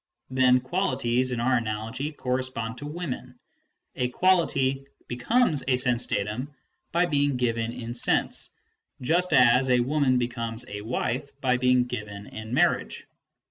Then 0.31 0.61
qualities, 0.61 1.31
in 1.31 1.39
our 1.39 1.53
analogy, 1.57 2.11
correspond 2.11 2.79
to 2.79 2.87
women; 2.87 3.37
a 3.95 4.07
quality 4.07 4.87
becomes 5.07 5.63
a 5.67 5.77
sense 5.77 6.07
datum 6.07 6.55
by 6.91 7.05
being 7.05 7.37
given 7.37 7.71
in 7.71 7.93
sense, 7.93 8.49
just 8.99 9.31
as 9.31 9.69
a 9.69 9.81
woman 9.81 10.17
becomes 10.17 10.65
a 10.67 10.81
wife 10.81 11.39
by 11.39 11.57
being 11.57 11.83
given 11.83 12.25
in 12.25 12.51
marriage. 12.51 13.05